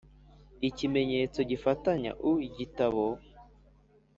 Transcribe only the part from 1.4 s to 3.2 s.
gifatanya u igitabo